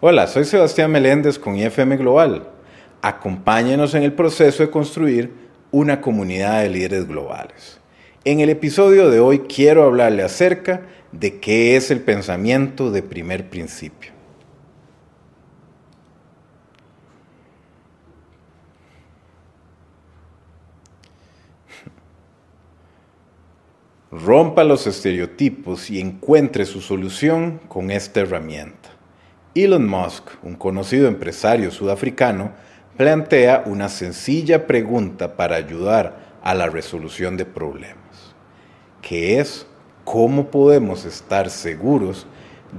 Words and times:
Hola, 0.00 0.28
soy 0.28 0.44
Sebastián 0.44 0.92
Meléndez 0.92 1.40
con 1.40 1.56
IFM 1.56 1.96
Global. 1.96 2.48
Acompáñenos 3.02 3.94
en 3.94 4.04
el 4.04 4.12
proceso 4.12 4.62
de 4.62 4.70
construir 4.70 5.32
una 5.72 6.00
comunidad 6.00 6.62
de 6.62 6.68
líderes 6.68 7.08
globales. 7.08 7.80
En 8.22 8.38
el 8.38 8.48
episodio 8.48 9.10
de 9.10 9.18
hoy 9.18 9.40
quiero 9.40 9.82
hablarle 9.82 10.22
acerca 10.22 10.82
de 11.10 11.40
qué 11.40 11.74
es 11.74 11.90
el 11.90 12.00
pensamiento 12.00 12.92
de 12.92 13.02
primer 13.02 13.50
principio. 13.50 14.12
Rompa 24.12 24.62
los 24.62 24.86
estereotipos 24.86 25.90
y 25.90 25.98
encuentre 25.98 26.66
su 26.66 26.80
solución 26.80 27.60
con 27.66 27.90
esta 27.90 28.20
herramienta. 28.20 28.97
Elon 29.64 29.88
Musk, 29.88 30.22
un 30.44 30.54
conocido 30.54 31.08
empresario 31.08 31.72
sudafricano, 31.72 32.52
plantea 32.96 33.64
una 33.66 33.88
sencilla 33.88 34.68
pregunta 34.68 35.36
para 35.36 35.56
ayudar 35.56 36.36
a 36.44 36.54
la 36.54 36.68
resolución 36.68 37.36
de 37.36 37.44
problemas, 37.44 38.36
que 39.02 39.40
es 39.40 39.66
cómo 40.04 40.52
podemos 40.52 41.04
estar 41.04 41.50
seguros 41.50 42.28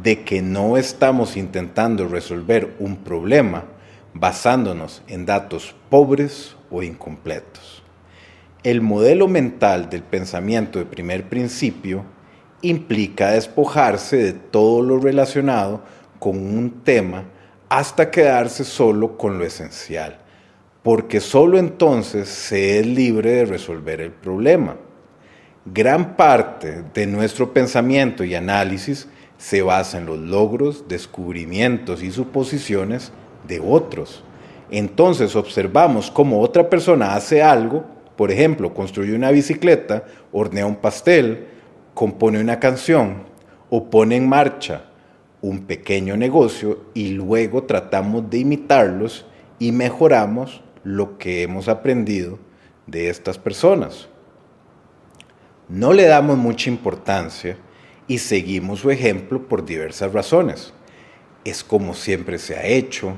de 0.01 0.23
que 0.23 0.41
no 0.41 0.77
estamos 0.77 1.35
intentando 1.35 2.07
resolver 2.07 2.73
un 2.79 2.95
problema 2.95 3.65
basándonos 4.13 5.01
en 5.09 5.25
datos 5.25 5.75
pobres 5.89 6.55
o 6.71 6.81
incompletos. 6.81 7.83
El 8.63 8.79
modelo 8.79 9.27
mental 9.27 9.89
del 9.89 10.03
pensamiento 10.03 10.79
de 10.79 10.85
primer 10.85 11.27
principio 11.27 12.05
implica 12.61 13.31
despojarse 13.31 14.15
de 14.15 14.33
todo 14.33 14.81
lo 14.81 14.99
relacionado 14.99 15.81
con 16.19 16.37
un 16.37 16.83
tema 16.83 17.23
hasta 17.69 18.11
quedarse 18.11 18.63
solo 18.63 19.17
con 19.17 19.37
lo 19.37 19.45
esencial, 19.45 20.19
porque 20.83 21.19
solo 21.19 21.57
entonces 21.57 22.27
se 22.29 22.79
es 22.79 22.85
libre 22.85 23.31
de 23.31 23.45
resolver 23.45 24.01
el 24.01 24.11
problema. 24.11 24.75
Gran 25.65 26.15
parte 26.15 26.83
de 26.93 27.07
nuestro 27.07 27.53
pensamiento 27.53 28.23
y 28.23 28.35
análisis 28.35 29.07
se 29.37 29.61
basa 29.61 29.97
en 29.97 30.05
los 30.05 30.19
logros, 30.19 30.87
descubrimientos 30.87 32.03
y 32.03 32.11
suposiciones 32.11 33.11
de 33.47 33.59
otros. 33.59 34.23
Entonces 34.71 35.35
observamos 35.35 36.11
cómo 36.11 36.41
otra 36.41 36.69
persona 36.69 37.15
hace 37.15 37.41
algo 37.41 37.99
por 38.19 38.31
ejemplo, 38.31 38.73
construye 38.73 39.15
una 39.15 39.31
bicicleta, 39.31 40.03
hornea 40.33 40.65
un 40.65 40.75
pastel, 40.75 41.47
compone 41.93 42.41
una 42.41 42.59
canción 42.59 43.23
o 43.69 43.89
pone 43.89 44.17
en 44.17 44.27
marcha 44.27 44.88
un 45.41 45.65
pequeño 45.65 46.17
negocio 46.17 46.85
y 46.93 47.09
luego 47.09 47.63
tratamos 47.63 48.29
de 48.29 48.39
imitarlos 48.39 49.25
y 49.57 49.71
mejoramos 49.71 50.61
lo 50.83 51.17
que 51.17 51.43
hemos 51.43 51.67
aprendido 51.67 52.39
de 52.87 53.09
estas 53.09 53.37
personas. 53.37 54.07
No 55.67 55.93
le 55.93 56.05
damos 56.05 56.37
mucha 56.37 56.69
importancia 56.69 57.57
y 58.07 58.17
seguimos 58.17 58.79
su 58.79 58.89
ejemplo 58.89 59.47
por 59.47 59.65
diversas 59.65 60.13
razones. 60.13 60.73
Es 61.45 61.63
como 61.63 61.93
siempre 61.93 62.37
se 62.37 62.55
ha 62.55 62.65
hecho. 62.65 63.13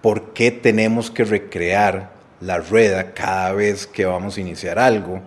¿Por 0.00 0.32
qué 0.32 0.50
tenemos 0.50 1.10
que 1.10 1.24
recrear 1.24 2.12
la 2.42 2.58
rueda 2.58 3.14
cada 3.14 3.52
vez 3.52 3.86
que 3.86 4.04
vamos 4.04 4.36
a 4.36 4.40
iniciar 4.40 4.78
algo. 4.78 5.22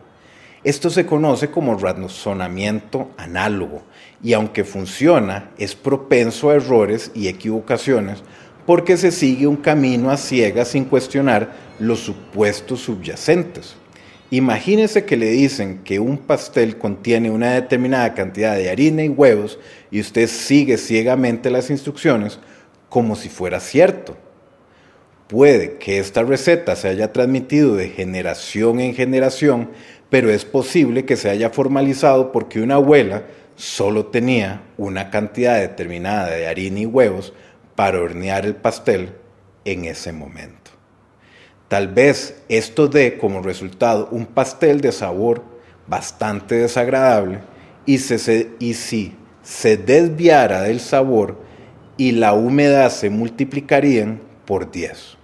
Esto 0.65 0.89
se 0.89 1.05
conoce 1.05 1.51
como 1.51 1.77
razonamiento 1.77 3.11
análogo 3.17 3.83
y 4.23 4.33
aunque 4.33 4.63
funciona, 4.63 5.51
es 5.59 5.75
propenso 5.75 6.49
a 6.49 6.55
errores 6.55 7.11
y 7.13 7.27
equivocaciones 7.27 8.23
porque 8.65 8.97
se 8.97 9.11
sigue 9.11 9.45
un 9.45 9.57
camino 9.57 10.09
a 10.09 10.17
ciegas 10.17 10.69
sin 10.69 10.85
cuestionar 10.85 11.53
los 11.77 11.99
supuestos 11.99 12.79
subyacentes. 12.79 13.75
Imagínese 14.31 15.05
que 15.05 15.17
le 15.17 15.29
dicen 15.29 15.83
que 15.83 15.99
un 15.99 16.17
pastel 16.17 16.79
contiene 16.79 17.29
una 17.29 17.51
determinada 17.51 18.15
cantidad 18.15 18.55
de 18.55 18.71
harina 18.71 19.03
y 19.03 19.09
huevos 19.09 19.59
y 19.91 19.99
usted 19.99 20.27
sigue 20.27 20.79
ciegamente 20.79 21.51
las 21.51 21.69
instrucciones 21.69 22.39
como 22.89 23.15
si 23.15 23.29
fuera 23.29 23.59
cierto. 23.59 24.17
Puede 25.27 25.77
que 25.77 25.99
esta 25.99 26.23
receta 26.23 26.75
se 26.75 26.87
haya 26.87 27.11
transmitido 27.13 27.75
de 27.75 27.89
generación 27.89 28.79
en 28.79 28.95
generación, 28.95 29.69
pero 30.15 30.31
es 30.31 30.45
posible 30.45 31.03
que 31.03 31.17
se 31.17 31.29
haya 31.29 31.49
formalizado 31.49 32.31
porque 32.31 32.61
una 32.61 32.75
abuela 32.75 33.25
solo 33.57 34.05
tenía 34.05 34.61
una 34.77 35.09
cantidad 35.09 35.59
determinada 35.59 36.29
de 36.29 36.47
harina 36.47 36.79
y 36.79 36.85
huevos 36.85 37.33
para 37.75 37.99
hornear 37.99 38.45
el 38.45 38.55
pastel 38.55 39.09
en 39.65 39.83
ese 39.83 40.13
momento. 40.13 40.71
Tal 41.67 41.89
vez 41.89 42.41
esto 42.47 42.87
dé 42.87 43.17
como 43.17 43.41
resultado 43.41 44.07
un 44.09 44.25
pastel 44.25 44.79
de 44.79 44.93
sabor 44.93 45.43
bastante 45.85 46.55
desagradable 46.55 47.39
y, 47.85 47.97
si 47.97 49.17
se 49.43 49.75
desviara 49.75 50.61
del 50.61 50.79
sabor 50.79 51.41
y 51.97 52.13
la 52.13 52.31
humedad 52.31 52.89
se 52.89 53.09
multiplicarían 53.09 54.21
por 54.45 54.71
10. 54.71 55.17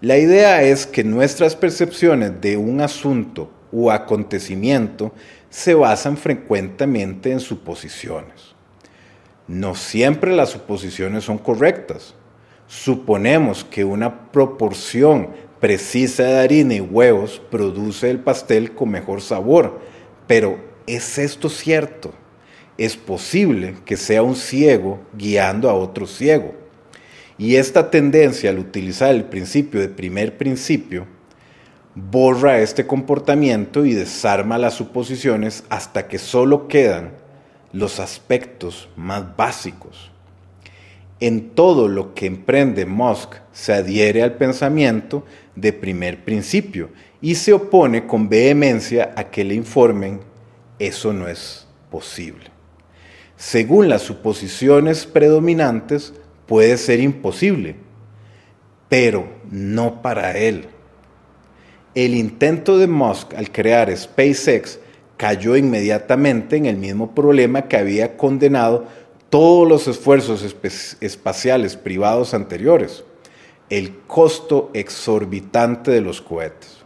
La 0.00 0.18
idea 0.18 0.64
es 0.64 0.88
que 0.88 1.04
nuestras 1.04 1.54
percepciones 1.54 2.40
de 2.40 2.56
un 2.56 2.80
asunto 2.80 3.52
o 3.72 3.90
acontecimiento 3.90 5.12
se 5.50 5.74
basan 5.74 6.16
frecuentemente 6.16 7.30
en 7.30 7.40
suposiciones. 7.40 8.54
No 9.46 9.74
siempre 9.74 10.34
las 10.34 10.50
suposiciones 10.50 11.24
son 11.24 11.38
correctas. 11.38 12.14
Suponemos 12.66 13.64
que 13.64 13.84
una 13.84 14.30
proporción 14.30 15.30
precisa 15.58 16.24
de 16.24 16.38
harina 16.38 16.74
y 16.74 16.80
huevos 16.80 17.40
produce 17.50 18.10
el 18.10 18.20
pastel 18.20 18.74
con 18.74 18.90
mejor 18.90 19.22
sabor, 19.22 19.80
pero 20.26 20.58
¿es 20.86 21.18
esto 21.18 21.48
cierto? 21.48 22.12
Es 22.76 22.96
posible 22.96 23.74
que 23.84 23.96
sea 23.96 24.22
un 24.22 24.36
ciego 24.36 25.00
guiando 25.16 25.68
a 25.68 25.74
otro 25.74 26.06
ciego. 26.06 26.54
Y 27.38 27.56
esta 27.56 27.90
tendencia 27.90 28.50
al 28.50 28.58
utilizar 28.58 29.14
el 29.14 29.24
principio 29.24 29.80
de 29.80 29.88
primer 29.88 30.36
principio 30.36 31.06
borra 32.10 32.60
este 32.60 32.86
comportamiento 32.86 33.84
y 33.84 33.92
desarma 33.92 34.58
las 34.58 34.74
suposiciones 34.74 35.64
hasta 35.68 36.06
que 36.06 36.18
solo 36.18 36.68
quedan 36.68 37.12
los 37.72 38.00
aspectos 38.00 38.88
más 38.96 39.36
básicos. 39.36 40.10
En 41.20 41.50
todo 41.50 41.88
lo 41.88 42.14
que 42.14 42.26
emprende 42.26 42.86
Musk 42.86 43.34
se 43.52 43.72
adhiere 43.72 44.22
al 44.22 44.34
pensamiento 44.34 45.24
de 45.56 45.72
primer 45.72 46.24
principio 46.24 46.90
y 47.20 47.34
se 47.34 47.52
opone 47.52 48.06
con 48.06 48.28
vehemencia 48.28 49.12
a 49.16 49.24
que 49.24 49.42
le 49.42 49.54
informen 49.54 50.20
eso 50.78 51.12
no 51.12 51.26
es 51.26 51.66
posible. 51.90 52.50
Según 53.36 53.88
las 53.88 54.02
suposiciones 54.02 55.06
predominantes, 55.06 56.12
puede 56.46 56.76
ser 56.76 57.00
imposible, 57.00 57.76
pero 58.88 59.28
no 59.50 60.00
para 60.02 60.36
él. 60.38 60.66
El 61.98 62.14
intento 62.14 62.78
de 62.78 62.86
Musk 62.86 63.34
al 63.34 63.50
crear 63.50 63.90
SpaceX 63.96 64.78
cayó 65.16 65.56
inmediatamente 65.56 66.54
en 66.54 66.66
el 66.66 66.76
mismo 66.76 67.12
problema 67.12 67.62
que 67.62 67.76
había 67.76 68.16
condenado 68.16 68.86
todos 69.30 69.68
los 69.68 69.88
esfuerzos 69.88 70.44
espaciales 71.00 71.74
privados 71.74 72.34
anteriores, 72.34 73.02
el 73.68 73.98
costo 74.06 74.70
exorbitante 74.74 75.90
de 75.90 76.00
los 76.00 76.22
cohetes. 76.22 76.76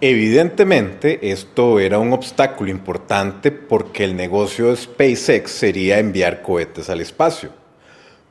Evidentemente, 0.00 1.30
esto 1.30 1.78
era 1.78 2.00
un 2.00 2.12
obstáculo 2.12 2.72
importante 2.72 3.52
porque 3.52 4.02
el 4.02 4.16
negocio 4.16 4.70
de 4.70 4.76
SpaceX 4.78 5.48
sería 5.48 6.00
enviar 6.00 6.42
cohetes 6.42 6.90
al 6.90 7.02
espacio. 7.02 7.50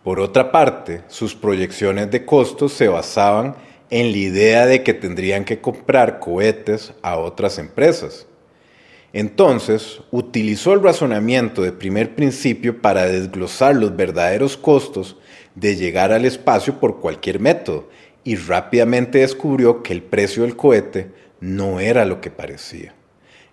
Por 0.04 0.20
otra 0.20 0.52
parte, 0.52 1.04
sus 1.08 1.34
proyecciones 1.34 2.12
de 2.12 2.26
costos 2.26 2.74
se 2.74 2.90
basaban 2.90 3.56
en 3.56 3.71
la 3.92 4.18
idea 4.18 4.66
de 4.66 4.84
que 4.84 4.94
tendrían 4.94 5.44
que 5.44 5.60
comprar 5.60 6.20
cohetes 6.20 6.94
a 7.02 7.18
otras 7.18 7.60
empresas. 7.60 8.26
Entonces, 9.14 10.00
utilizó 10.12 10.74
el 10.74 10.82
razonamiento 10.82 11.62
de 11.62 11.74
primer 11.74 12.16
principio 12.16 12.82
para 12.82 13.06
desglosar 13.06 13.76
los 13.76 13.96
verdaderos 13.96 14.56
costos 14.56 15.18
de 15.56 15.76
llegar 15.76 16.14
al 16.14 16.24
espacio 16.24 16.80
por 16.80 17.02
cualquier 17.02 17.42
método 17.42 17.90
y 18.24 18.38
rápidamente 18.38 19.20
descubrió 19.20 19.84
que 19.84 19.92
el 19.92 20.02
precio 20.02 20.44
del 20.44 20.56
cohete 20.56 21.12
no 21.42 21.82
era 21.82 22.06
lo 22.06 22.22
que 22.22 22.32
parecía. 22.32 22.94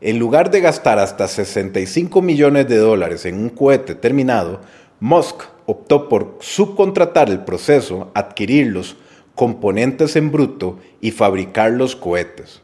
En 0.00 0.20
lugar 0.20 0.52
de 0.52 0.60
gastar 0.60 1.00
hasta 1.00 1.26
65 1.26 2.22
millones 2.22 2.68
de 2.68 2.76
dólares 2.76 3.26
en 3.26 3.34
un 3.34 3.48
cohete 3.48 3.96
terminado, 3.96 4.60
Musk 5.00 5.42
optó 5.66 6.08
por 6.08 6.38
subcontratar 6.40 7.28
el 7.30 7.40
proceso, 7.40 8.12
adquirir 8.14 8.68
los 8.68 8.96
componentes 9.38 10.16
en 10.16 10.32
bruto 10.32 10.80
y 11.00 11.12
fabricar 11.12 11.70
los 11.70 11.94
cohetes. 11.94 12.60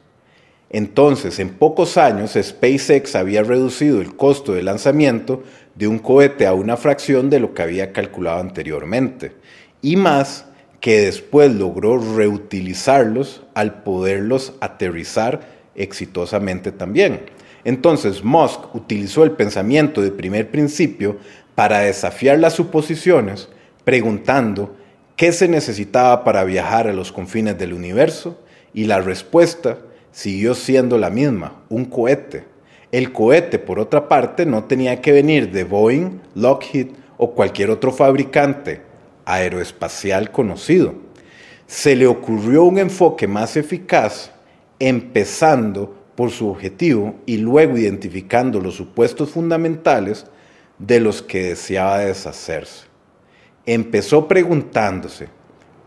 Entonces, 0.70 1.38
en 1.38 1.50
pocos 1.50 1.96
años, 1.96 2.36
SpaceX 2.36 3.14
había 3.14 3.44
reducido 3.44 4.00
el 4.00 4.16
costo 4.16 4.54
de 4.54 4.64
lanzamiento 4.64 5.44
de 5.76 5.86
un 5.86 6.00
cohete 6.00 6.48
a 6.48 6.52
una 6.52 6.76
fracción 6.76 7.30
de 7.30 7.38
lo 7.38 7.54
que 7.54 7.62
había 7.62 7.92
calculado 7.92 8.40
anteriormente, 8.40 9.36
y 9.82 9.94
más 9.94 10.46
que 10.80 11.02
después 11.02 11.54
logró 11.54 11.98
reutilizarlos 12.16 13.44
al 13.54 13.84
poderlos 13.84 14.54
aterrizar 14.60 15.46
exitosamente 15.76 16.72
también. 16.72 17.20
Entonces 17.62 18.24
Musk 18.24 18.74
utilizó 18.74 19.22
el 19.22 19.30
pensamiento 19.30 20.02
de 20.02 20.10
primer 20.10 20.50
principio 20.50 21.18
para 21.54 21.78
desafiar 21.78 22.40
las 22.40 22.54
suposiciones, 22.54 23.48
preguntando 23.84 24.74
qué 25.16 25.32
se 25.32 25.48
necesitaba 25.48 26.24
para 26.24 26.44
viajar 26.44 26.88
a 26.88 26.92
los 26.92 27.12
confines 27.12 27.58
del 27.58 27.72
universo, 27.72 28.38
y 28.72 28.84
la 28.84 29.00
respuesta 29.00 29.78
siguió 30.10 30.54
siendo 30.54 30.98
la 30.98 31.10
misma, 31.10 31.62
un 31.68 31.84
cohete. 31.84 32.44
El 32.92 33.12
cohete, 33.12 33.58
por 33.58 33.78
otra 33.78 34.08
parte, 34.08 34.46
no 34.46 34.64
tenía 34.64 35.00
que 35.00 35.12
venir 35.12 35.50
de 35.50 35.64
Boeing, 35.64 36.20
Lockheed 36.34 36.88
o 37.16 37.32
cualquier 37.32 37.70
otro 37.70 37.92
fabricante 37.92 38.82
aeroespacial 39.24 40.30
conocido. 40.30 40.94
Se 41.66 41.96
le 41.96 42.06
ocurrió 42.06 42.64
un 42.64 42.78
enfoque 42.78 43.26
más 43.26 43.56
eficaz, 43.56 44.30
empezando 44.78 45.94
por 46.14 46.30
su 46.30 46.48
objetivo 46.48 47.16
y 47.26 47.38
luego 47.38 47.76
identificando 47.76 48.60
los 48.60 48.74
supuestos 48.74 49.30
fundamentales 49.30 50.26
de 50.78 51.00
los 51.00 51.22
que 51.22 51.48
deseaba 51.48 51.98
deshacerse. 51.98 52.93
Empezó 53.66 54.28
preguntándose, 54.28 55.28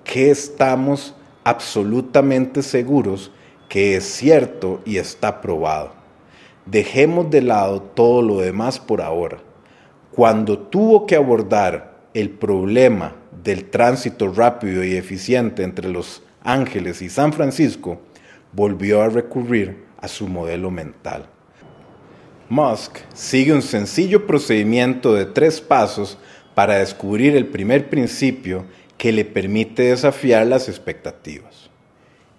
¿qué 0.04 0.32
estamos 0.32 1.14
absolutamente 1.44 2.64
seguros 2.64 3.32
que 3.70 3.96
es 3.96 4.04
cierto 4.04 4.82
y 4.84 4.98
está 4.98 5.42
probado? 5.42 5.92
Dejemos 6.66 7.30
de 7.30 7.44
lado 7.44 7.84
todo 7.84 8.24
lo 8.24 8.40
demás 8.40 8.80
por 8.80 9.00
ahora. 9.00 9.38
Cuando 10.12 10.58
tuvo 10.58 11.06
que 11.06 11.16
abordar 11.16 12.00
el 12.16 12.32
problema 12.32 13.14
del 13.44 13.70
tránsito 13.70 14.34
rápido 14.34 14.84
y 14.84 14.96
eficiente 14.96 15.62
entre 15.62 15.88
Los 15.88 16.24
Ángeles 16.44 17.04
y 17.04 17.10
San 17.10 17.32
Francisco, 17.32 18.02
volvió 18.54 19.04
a 19.04 19.10
recurrir 19.10 19.86
a 20.00 20.08
su 20.08 20.28
modelo 20.28 20.72
mental. 20.72 21.28
Musk 22.50 22.98
sigue 23.14 23.54
un 23.54 23.62
sencillo 23.62 24.26
procedimiento 24.26 25.14
de 25.14 25.26
tres 25.26 25.62
pasos 25.62 26.18
para 26.58 26.80
descubrir 26.80 27.36
el 27.36 27.46
primer 27.46 27.88
principio 27.88 28.66
que 28.98 29.12
le 29.12 29.26
permite 29.26 29.84
desafiar 29.84 30.48
las 30.48 30.70
expectativas. 30.70 31.70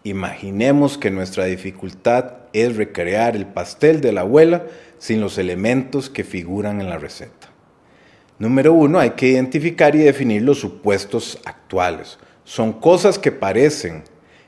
Imaginemos 0.03 0.99
que 0.99 1.13
nuestra 1.13 1.45
dificultad 1.45 2.33
es 2.53 2.75
recrear 2.75 3.37
el 3.37 3.47
pastel 3.47 4.01
de 4.01 4.11
la 4.11 4.23
abuela 4.23 4.67
sin 4.99 5.21
los 5.21 5.39
elementos 5.39 6.11
que 6.11 6.25
figuran 6.25 6.81
en 6.81 6.91
la 6.91 6.99
receta. 6.99 7.51
Número 8.41 8.73
uno, 8.73 8.99
hay 8.99 9.11
que 9.11 9.29
identificar 9.29 9.95
y 9.95 10.01
definir 10.01 10.43
los 10.43 10.59
supuestos 10.59 11.39
actuales. 11.45 12.19
Son 12.43 12.73
cosas 12.73 13.21
que 13.21 13.31
parecen 13.31 14.03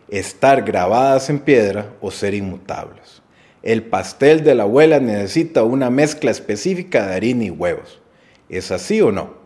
estar 0.08 0.62
grabadas 0.62 1.30
en 1.30 1.38
piedra 1.38 1.92
o 2.00 2.10
ser 2.10 2.34
inmutables. 2.34 3.22
El 3.62 3.84
pastel 3.84 4.42
de 4.42 4.56
la 4.56 4.64
abuela 4.64 4.98
necesita 4.98 5.62
una 5.62 5.90
mezcla 5.90 6.32
específica 6.32 7.06
de 7.06 7.14
harina 7.14 7.44
y 7.44 7.50
huevos. 7.50 8.00
¿Es 8.48 8.72
así 8.72 9.00
o 9.00 9.12
no? 9.12 9.38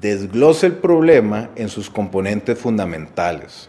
Desglose 0.00 0.66
el 0.66 0.72
problema 0.72 1.50
en 1.54 1.68
sus 1.68 1.90
componentes 1.90 2.58
fundamentales. 2.58 3.68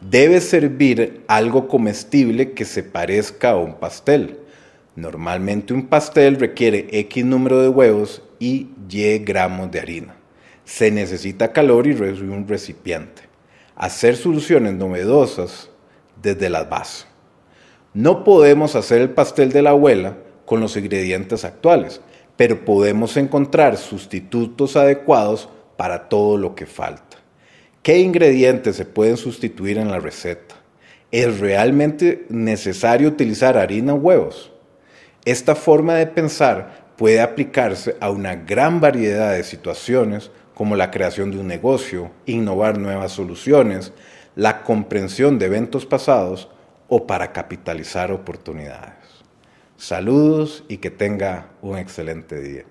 Debe 0.00 0.40
servir 0.40 1.22
algo 1.28 1.68
comestible 1.68 2.52
que 2.52 2.64
se 2.64 2.82
parezca 2.82 3.50
a 3.50 3.56
un 3.56 3.74
pastel. 3.74 4.38
Normalmente 4.96 5.74
un 5.74 5.86
pastel 5.86 6.36
requiere 6.36 6.88
X 6.90 7.24
número 7.24 7.60
de 7.60 7.68
huevos 7.68 8.22
y 8.38 8.70
Y 8.88 9.18
gramos 9.18 9.70
de 9.70 9.80
harina. 9.80 10.16
Se 10.64 10.90
necesita 10.90 11.52
calor 11.52 11.86
y 11.86 11.92
un 11.92 12.48
recipiente. 12.48 13.22
Hacer 13.76 14.16
soluciones 14.16 14.74
novedosas 14.74 15.68
desde 16.22 16.48
las 16.48 16.68
bases. 16.70 17.06
No 17.92 18.24
podemos 18.24 18.76
hacer 18.76 19.02
el 19.02 19.10
pastel 19.10 19.52
de 19.52 19.62
la 19.62 19.70
abuela 19.70 20.16
con 20.46 20.60
los 20.60 20.76
ingredientes 20.76 21.44
actuales, 21.44 22.00
pero 22.40 22.64
podemos 22.64 23.18
encontrar 23.18 23.76
sustitutos 23.76 24.74
adecuados 24.74 25.50
para 25.76 26.08
todo 26.08 26.38
lo 26.38 26.54
que 26.54 26.64
falta. 26.64 27.18
¿Qué 27.82 27.98
ingredientes 27.98 28.76
se 28.76 28.86
pueden 28.86 29.18
sustituir 29.18 29.76
en 29.76 29.90
la 29.90 29.98
receta? 29.98 30.54
¿Es 31.10 31.38
realmente 31.38 32.24
necesario 32.30 33.08
utilizar 33.08 33.58
harina 33.58 33.92
o 33.92 33.96
huevos? 33.96 34.52
Esta 35.26 35.54
forma 35.54 35.96
de 35.96 36.06
pensar 36.06 36.86
puede 36.96 37.20
aplicarse 37.20 37.98
a 38.00 38.08
una 38.08 38.36
gran 38.36 38.80
variedad 38.80 39.34
de 39.34 39.44
situaciones 39.44 40.30
como 40.54 40.76
la 40.76 40.90
creación 40.90 41.30
de 41.30 41.40
un 41.40 41.46
negocio, 41.46 42.10
innovar 42.24 42.78
nuevas 42.78 43.12
soluciones, 43.12 43.92
la 44.34 44.62
comprensión 44.62 45.38
de 45.38 45.44
eventos 45.44 45.84
pasados 45.84 46.48
o 46.88 47.06
para 47.06 47.32
capitalizar 47.32 48.10
oportunidades. 48.10 48.99
Saludos 49.80 50.62
y 50.68 50.76
que 50.76 50.90
tenga 50.90 51.52
un 51.62 51.78
excelente 51.78 52.38
día. 52.38 52.66